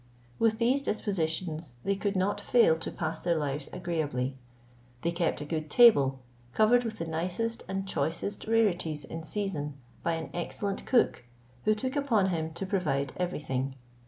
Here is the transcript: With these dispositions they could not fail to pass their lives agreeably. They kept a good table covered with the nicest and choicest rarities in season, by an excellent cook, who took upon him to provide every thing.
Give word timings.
With 0.39 0.57
these 0.57 0.81
dispositions 0.81 1.73
they 1.83 1.95
could 1.95 2.15
not 2.15 2.41
fail 2.41 2.75
to 2.75 2.89
pass 2.89 3.21
their 3.21 3.37
lives 3.37 3.69
agreeably. 3.71 4.35
They 5.03 5.11
kept 5.11 5.41
a 5.41 5.45
good 5.45 5.69
table 5.69 6.17
covered 6.53 6.83
with 6.83 6.97
the 6.97 7.05
nicest 7.05 7.61
and 7.67 7.87
choicest 7.87 8.47
rarities 8.47 9.05
in 9.05 9.21
season, 9.21 9.75
by 10.01 10.13
an 10.13 10.31
excellent 10.33 10.87
cook, 10.87 11.25
who 11.65 11.75
took 11.75 11.95
upon 11.95 12.29
him 12.29 12.51
to 12.53 12.65
provide 12.65 13.13
every 13.17 13.39
thing. 13.39 13.75